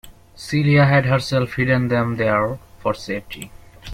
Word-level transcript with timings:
Celia 0.33 0.87
had 0.87 1.05
herself 1.05 1.53
hidden 1.53 1.87
them 1.87 2.17
there 2.17 2.57
for 2.81 2.95
safety. 2.95 3.51